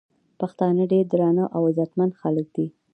پښتانه 0.39 0.83
ډير 0.91 1.05
درانه 1.11 1.45
او 1.55 1.61
عزتمن 1.71 2.09
خلک 2.21 2.47
دي 2.55 2.67